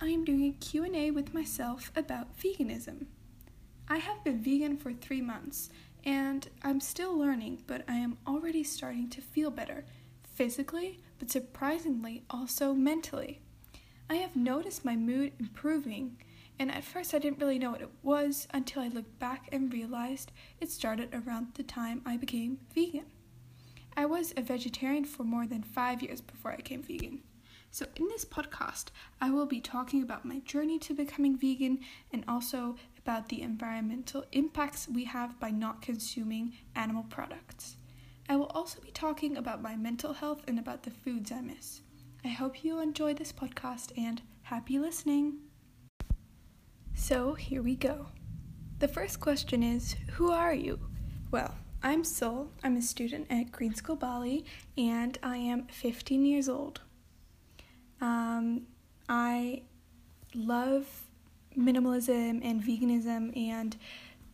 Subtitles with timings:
[0.00, 3.06] I am doing a Q&A with myself about veganism.
[3.88, 5.70] I have been vegan for 3 months
[6.04, 9.84] and I'm still learning, but I am already starting to feel better
[10.24, 13.40] physically, but surprisingly also mentally.
[14.10, 16.18] I have noticed my mood improving,
[16.58, 19.72] and at first I didn't really know what it was until I looked back and
[19.72, 23.06] realized it started around the time I became vegan.
[23.96, 27.22] I was a vegetarian for more than 5 years before I became vegan.
[27.74, 31.80] So, in this podcast, I will be talking about my journey to becoming vegan
[32.12, 37.76] and also about the environmental impacts we have by not consuming animal products.
[38.28, 41.80] I will also be talking about my mental health and about the foods I miss.
[42.22, 45.38] I hope you enjoy this podcast and happy listening.
[46.92, 48.08] So, here we go.
[48.80, 50.78] The first question is Who are you?
[51.30, 52.50] Well, I'm Sol.
[52.62, 54.44] I'm a student at Green School Bali
[54.76, 56.82] and I am 15 years old.
[58.02, 58.66] Um,
[59.08, 59.62] I
[60.34, 60.86] love
[61.56, 63.76] minimalism and veganism and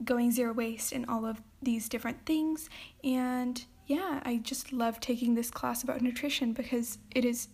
[0.05, 2.71] going zero waste and all of these different things.
[3.05, 7.49] And yeah, I just love taking this class about nutrition because it is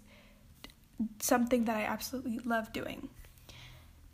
[1.21, 3.09] something that I absolutely love doing.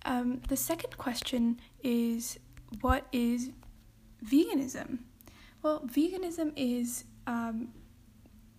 [0.05, 2.39] Um, the second question is
[2.81, 3.51] what is
[4.25, 5.01] veganism?
[5.63, 7.69] Well, veganism is um,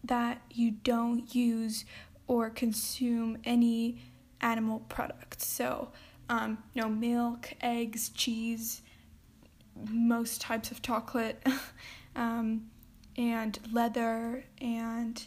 [0.03, 1.85] that you don't use
[2.27, 4.01] or consume any
[4.41, 5.45] animal products.
[5.45, 5.89] So,
[6.29, 8.81] um, no milk, eggs, cheese,
[9.89, 11.45] most types of chocolate,
[12.15, 12.69] um,
[13.17, 15.25] and leather, and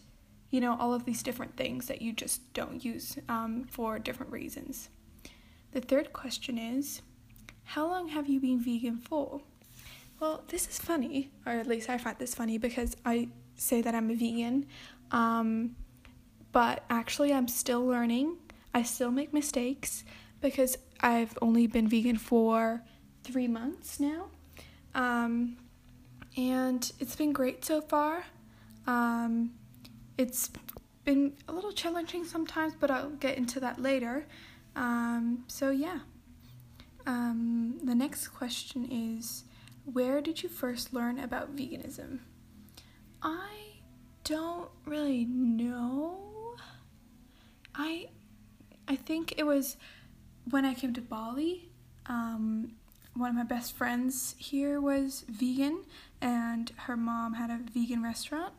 [0.51, 4.31] you know, all of these different things that you just don't use um, for different
[4.31, 4.89] reasons.
[5.73, 7.03] The third question is
[7.65, 9.41] How long have you been vegan for?
[10.21, 13.95] Well, this is funny, or at least I find this funny because I say that
[13.95, 14.67] I'm a vegan.
[15.11, 15.75] Um,
[16.55, 18.37] but actually, I'm still learning.
[18.73, 20.05] I still make mistakes
[20.41, 22.81] because I've only been vegan for
[23.25, 24.27] three months now.
[24.95, 25.57] Um,
[26.37, 28.27] and it's been great so far.
[28.87, 29.51] Um,
[30.17, 30.49] it's
[31.05, 34.25] been a little challenging sometimes, but I'll get into that later.
[34.77, 35.99] Um, so, yeah.
[37.05, 39.43] Um, the next question is
[39.93, 42.21] Where did you first learn about veganism?
[43.21, 43.81] I
[44.23, 46.34] don't really know
[47.75, 48.09] I
[48.87, 49.77] I think it was
[50.51, 51.69] when I came to Bali.
[52.07, 52.73] Um,
[53.15, 55.85] one of my best friends here was vegan,
[56.21, 58.53] and her mom had a vegan restaurant.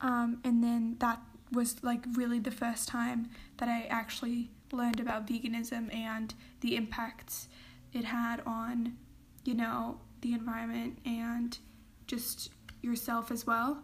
[0.00, 1.20] Um, and then that
[1.50, 7.48] was like really the first time that I actually learned about veganism and the impacts
[7.92, 8.96] it had on,
[9.44, 11.58] you know, the environment and
[12.06, 12.50] just
[12.82, 13.82] yourself as well.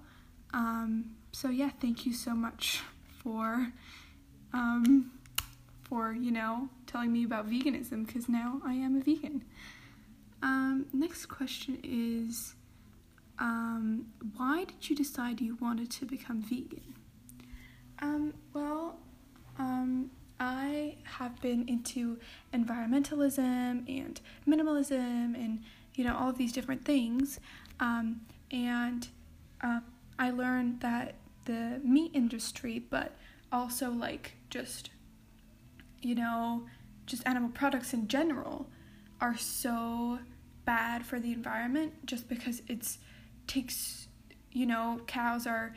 [0.52, 2.82] Um, so, yeah, thank you so much
[3.22, 3.72] for
[4.54, 5.10] um,
[5.82, 9.44] for, you know, telling me about veganism because now I am a vegan.
[10.42, 12.54] Um, next question is
[13.38, 14.06] um,
[14.36, 16.94] why did you decide you wanted to become vegan?
[18.00, 18.98] Um, well,
[19.58, 22.18] um, I have been into
[22.52, 25.62] environmentalism and minimalism and,
[25.94, 27.40] you know, all these different things.
[27.80, 28.20] Um,
[28.52, 29.08] and
[29.62, 29.80] uh,
[30.18, 33.16] I learned that the meat industry, but
[33.54, 34.90] also like just
[36.02, 36.64] you know
[37.06, 38.68] just animal products in general
[39.20, 40.18] are so
[40.64, 42.98] bad for the environment just because it's
[43.46, 44.08] takes
[44.52, 45.74] you know cows are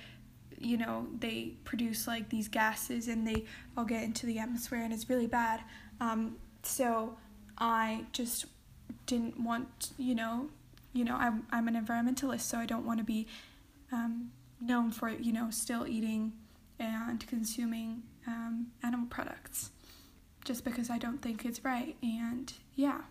[0.60, 3.46] you know they produce like these gases and they
[3.78, 5.62] all get into the atmosphere and it's really bad.
[6.02, 7.18] Um, so
[7.58, 8.46] i just
[9.06, 10.50] didn't want you know
[10.94, 13.28] you know i'm, I'm an environmentalist so i don't want to be
[13.92, 16.34] um, known for you know still eating
[16.80, 19.72] and consuming um, animal products
[20.46, 21.96] just because I don't think it's right.
[22.02, 23.02] And yeah.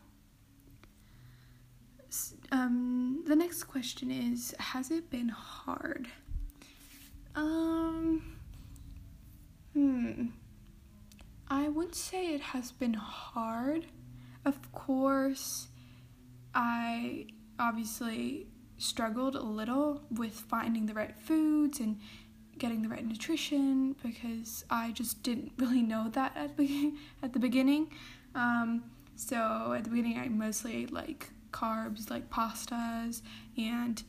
[2.50, 6.08] Um, the next question is Has it been hard?
[7.34, 8.36] Um,
[9.74, 10.26] hmm.
[11.48, 13.86] I would say it has been hard.
[14.44, 15.68] Of course,
[16.54, 17.26] I
[17.58, 18.46] obviously
[18.78, 22.00] struggled a little with finding the right foods and
[22.58, 26.92] getting the right nutrition because I just didn't really know that at the,
[27.22, 27.90] at the beginning.
[28.34, 28.84] Um,
[29.16, 33.22] so at the beginning, I mostly ate like carbs, like pastas
[33.56, 34.02] and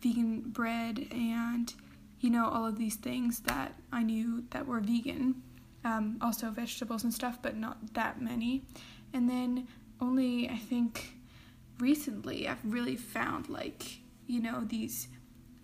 [0.00, 1.72] vegan bread, and
[2.20, 5.42] you know all of these things that I knew that were vegan.
[5.84, 8.62] Um, also vegetables and stuff, but not that many.
[9.12, 9.66] And then
[10.00, 11.14] only I think
[11.80, 13.98] recently I've really found like
[14.28, 15.08] you know these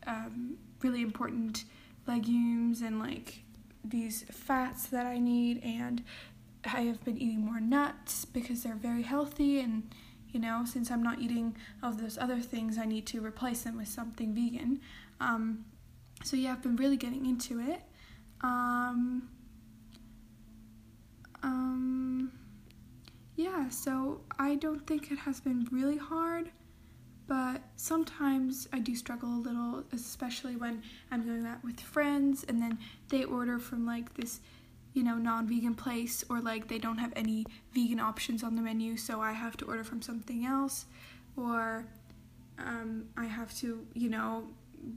[0.09, 1.65] um, really important
[2.09, 3.43] legumes and like
[3.85, 6.03] these fats that I need, and
[6.65, 9.61] I have been eating more nuts because they're very healthy.
[9.61, 9.95] And
[10.31, 13.77] you know, since I'm not eating all those other things, I need to replace them
[13.77, 14.81] with something vegan.
[15.21, 15.65] Um,
[16.25, 17.81] so yeah, I've been really getting into it.
[18.41, 19.29] Um,
[21.43, 22.33] um,
[23.37, 26.51] yeah, so I don't think it has been really hard,
[27.29, 32.61] but sometimes I do struggle a little, especially when I'm doing that with friends and
[32.61, 32.79] then
[33.11, 34.41] they order from like this,
[34.95, 37.45] you know, non vegan place or like they don't have any
[37.75, 40.87] vegan options on the menu, so I have to order from something else,
[41.37, 41.85] or
[42.59, 44.45] um, I have to, you know,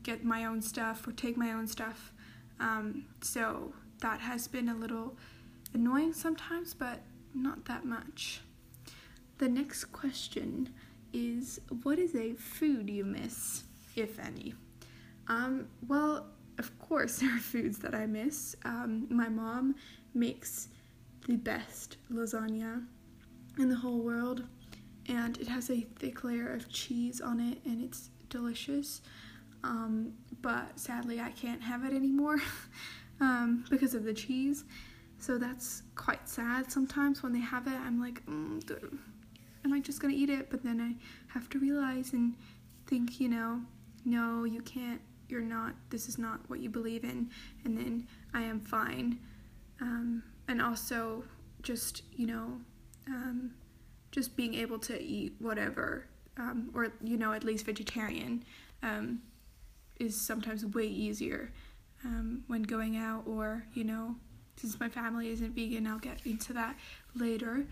[0.01, 2.13] get my own stuff or take my own stuff.
[2.61, 5.17] Um, so that has been a little
[5.73, 7.01] annoying sometimes, but
[7.33, 8.41] not that much.
[9.39, 10.69] The next question
[11.13, 13.63] is What is a food you miss,
[13.95, 14.53] if any?
[15.27, 16.27] Um, well,
[16.57, 18.55] of course, there are foods that I miss.
[18.65, 19.75] Um, my mom
[20.13, 20.69] makes
[21.27, 22.83] the best lasagna
[23.57, 24.43] in the whole world,
[25.07, 29.01] and it has a thick layer of cheese on it, and it's delicious.
[29.63, 32.41] Um, but sadly, I can't have it anymore
[33.19, 34.63] um, because of the cheese.
[35.19, 37.73] So that's quite sad sometimes when they have it.
[37.73, 38.97] I'm like, mm,
[39.65, 40.49] am I just gonna eat it?
[40.49, 40.95] But then I
[41.33, 42.35] have to realize and
[42.87, 43.61] think, you know,
[44.05, 47.29] no, you can't, you're not, this is not what you believe in.
[47.63, 49.19] And then I am fine.
[49.79, 51.23] Um, and also
[51.61, 52.57] just, you know,
[53.07, 53.51] um,
[54.11, 58.43] just being able to eat whatever, um, or, you know, at least vegetarian,
[58.83, 59.21] um,
[59.99, 61.51] is sometimes way easier
[62.03, 64.15] um, when going out or, you know,
[64.57, 66.75] since my family isn't vegan, I'll get into that
[67.15, 67.65] later.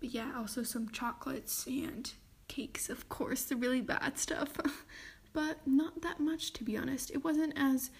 [0.00, 2.10] But yeah, also some chocolates and
[2.48, 4.52] cakes, of course, the really bad stuff.
[5.32, 7.10] but not that much, to be honest.
[7.10, 7.90] It wasn't as,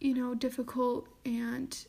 [0.00, 1.86] you know, difficult and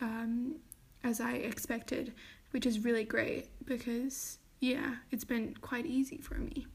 [0.00, 0.56] um,
[1.02, 2.12] as I expected,
[2.50, 6.66] which is really great because, yeah, it's been quite easy for me.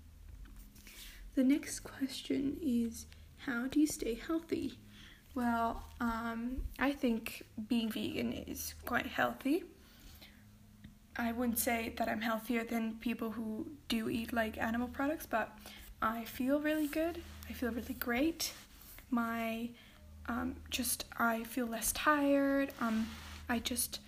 [1.36, 3.06] The next question is
[3.46, 4.80] How do you stay healthy?
[5.36, 9.64] Well, um, I think being vegan is quite healthy.
[11.20, 15.58] I wouldn't say that I'm healthier than people who do eat like animal products, but
[16.02, 17.22] I feel really good.
[17.50, 18.54] I feel really great.
[19.12, 19.70] My
[20.28, 22.72] um, just I feel less tired.
[22.80, 23.08] Um,
[23.50, 24.00] I just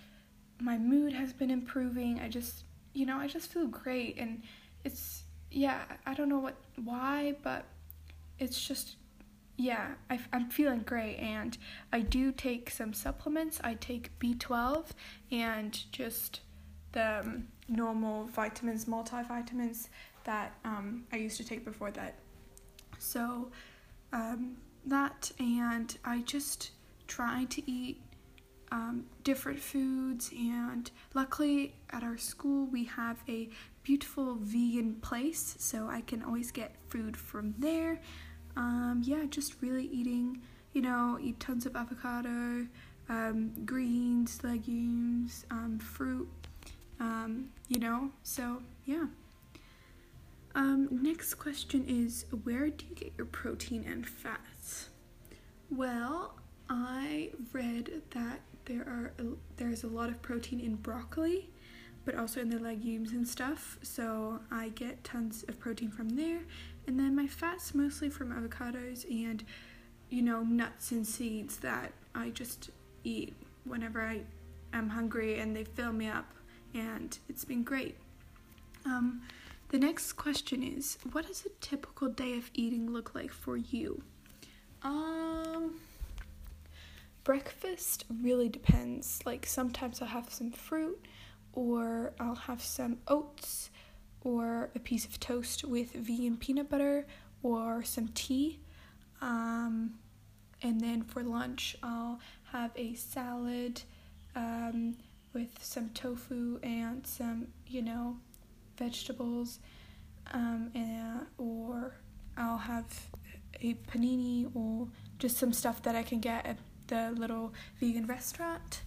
[0.58, 2.18] my mood has been improving.
[2.18, 2.64] I just
[2.94, 4.42] you know I just feel great, and
[4.84, 7.66] it's yeah I don't know what why, but
[8.38, 8.96] it's just
[9.58, 11.58] yeah, I, am feeling great, and
[11.92, 13.60] I do take some supplements.
[13.62, 14.86] I take B12
[15.30, 16.40] and just
[16.92, 19.88] the um, normal vitamins, multivitamins
[20.24, 22.14] that um, I used to take before that.
[22.98, 23.50] So,
[24.12, 24.56] um,
[24.86, 26.70] that, and I just
[27.06, 28.00] try to eat
[28.70, 33.48] um, different foods, and luckily at our school we have a
[33.82, 38.00] beautiful vegan place, so I can always get food from there
[38.56, 40.42] um, yeah, just really eating,
[40.72, 42.66] you know, eat tons of avocado,
[43.08, 46.28] um, greens, legumes, um, fruit,
[47.00, 49.06] um, you know, so yeah.
[50.54, 54.90] Um, next question is where do you get your protein and fats?
[55.70, 56.34] Well,
[56.68, 59.12] I read that there are
[59.56, 61.48] there's a lot of protein in broccoli,
[62.04, 63.78] but also in the legumes and stuff.
[63.82, 66.40] So I get tons of protein from there,
[66.86, 69.44] and then my fat's mostly from avocados and,
[70.10, 72.70] you know, nuts and seeds that I just
[73.04, 74.22] eat whenever I
[74.72, 76.26] am hungry and they fill me up.
[76.74, 77.96] And it's been great.
[78.84, 79.22] Um,
[79.68, 84.02] the next question is What does a typical day of eating look like for you?
[84.82, 85.80] Um,
[87.24, 89.20] breakfast really depends.
[89.24, 91.04] Like sometimes I'll have some fruit
[91.52, 93.70] or I'll have some oats
[94.22, 97.06] or a piece of toast with vegan peanut butter
[97.42, 98.60] or some tea.
[99.20, 99.94] Um,
[100.62, 102.20] and then for lunch, I'll
[102.52, 103.82] have a salad
[104.34, 104.96] um,
[105.32, 108.16] with some tofu and some, you know,
[108.76, 109.58] vegetables.
[110.32, 111.94] Um, and, or
[112.36, 113.08] I'll have
[113.60, 118.82] a panini or just some stuff that I can get at the little vegan restaurant.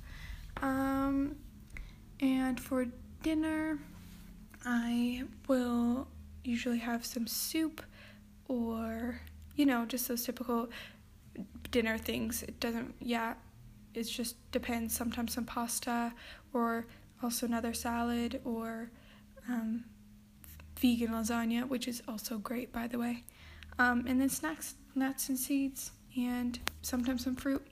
[0.62, 1.36] Um,
[2.20, 2.88] and for
[3.24, 3.80] dinner,
[4.66, 6.08] I will
[6.44, 7.82] usually have some soup
[8.48, 9.22] or,
[9.56, 10.70] you know, just those typical
[11.72, 12.44] dinner things.
[12.44, 13.34] It doesn't, yeah,
[13.96, 14.96] it just depends.
[14.96, 16.14] Sometimes some pasta
[16.54, 16.86] or
[17.24, 18.90] also another salad or
[19.48, 19.86] um,
[20.80, 23.24] vegan lasagna, which is also great, by the way.
[23.80, 27.66] Um, and then snacks, nuts and seeds, and sometimes some fruit.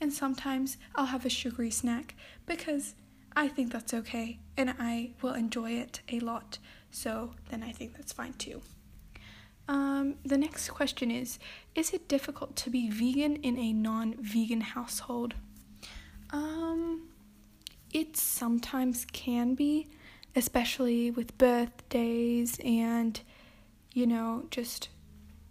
[0.00, 2.14] And sometimes I'll have a sugary snack
[2.46, 2.94] because
[3.34, 6.58] I think that's okay and I will enjoy it a lot.
[6.90, 8.62] So then I think that's fine too.
[9.68, 11.38] Um, the next question is
[11.74, 15.34] Is it difficult to be vegan in a non vegan household?
[16.36, 17.08] Um,
[17.92, 19.88] it sometimes can be,
[20.34, 23.18] especially with birthdays and,
[23.92, 24.90] you know, just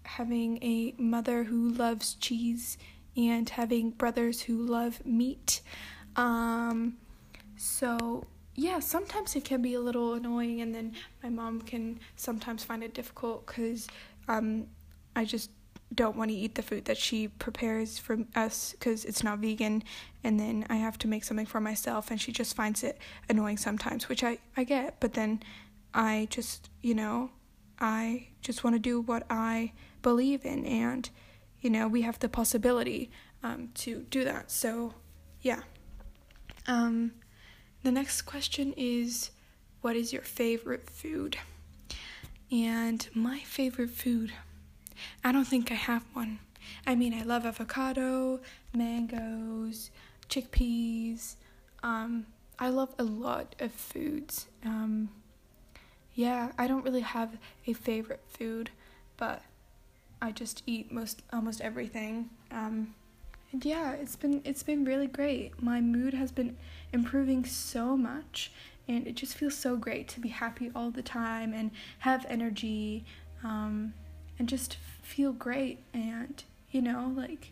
[0.04, 2.78] having a mother who loves cheese
[3.18, 5.62] and having brothers who love meat.
[6.16, 6.98] Um,
[7.58, 8.26] so
[8.56, 12.84] yeah, sometimes it can be a little annoying, and then my mom can sometimes find
[12.84, 13.88] it difficult because
[14.28, 14.68] um,
[15.16, 15.50] I just
[15.94, 19.84] don't want to eat the food that she prepares for us because it's not vegan,
[20.24, 22.98] and then I have to make something for myself, and she just finds it
[23.30, 25.44] annoying sometimes, which I, I get, but then
[25.94, 27.30] I just, you know,
[27.80, 31.10] I just want to do what I believe in, and,
[31.62, 33.12] you know, we have the possibility
[33.44, 34.94] um, to do that, so
[35.42, 35.62] yeah.
[36.68, 37.12] Um,
[37.84, 39.30] the next question is
[39.82, 41.38] What is your favorite food?
[42.52, 44.34] And my favorite food,
[45.24, 46.40] I don't think I have one.
[46.86, 48.40] I mean, I love avocado,
[48.74, 49.92] mangoes,
[50.30, 51.36] chickpeas.
[51.84, 52.26] Um,
[52.58, 54.48] I love a lot of foods.
[54.64, 55.10] Um,
[56.14, 57.38] yeah, I don't really have
[57.68, 58.72] a favorite food,
[59.18, 59.42] but
[60.22, 62.30] I just eat most almost everything.
[62.52, 62.96] Um,
[63.52, 65.62] and yeah, it's been it's been really great.
[65.62, 66.58] My mood has been
[66.94, 68.52] improving so much
[68.88, 73.04] and it just feels so great to be happy all the time and have energy
[73.44, 73.94] um,
[74.38, 77.52] and just feel great and you know like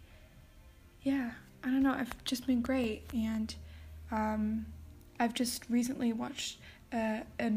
[1.03, 1.31] yeah
[1.63, 3.55] i don't know i've just been great and
[4.11, 4.65] um,
[5.19, 6.57] i've just recently watched
[6.93, 7.51] uh, a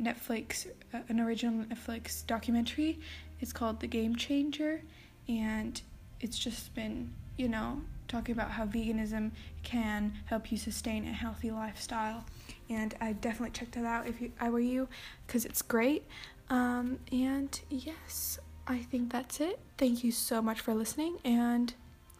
[0.00, 2.98] netflix uh, an original netflix documentary
[3.40, 4.82] it's called the game changer
[5.28, 5.82] and
[6.20, 7.10] it's just been
[7.40, 9.30] you know, talking about how veganism
[9.62, 12.26] can help you sustain a healthy lifestyle.
[12.68, 14.88] And I definitely check that out if you, I were you,
[15.26, 16.06] because it's great.
[16.50, 18.38] Um, and yes,
[18.70, 19.58] I think that's it.
[19.78, 21.74] Thank you so much for listening, and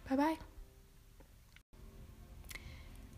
[0.09, 0.39] bye bye.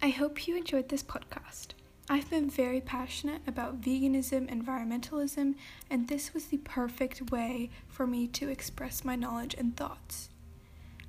[0.03, 1.69] I hope you enjoyed this podcast.
[2.11, 5.55] I've been very passionate about veganism, environmentalism,
[5.89, 10.29] and this was the perfect way for me to express my knowledge and thoughts.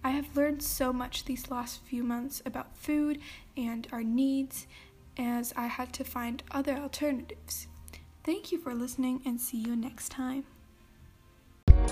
[0.01, 3.20] I have learned so much these last few months about food
[3.58, 4.65] and our needs
[5.18, 7.68] as I had to find other alternatives.
[8.24, 10.46] Thank you for listening and see you next time.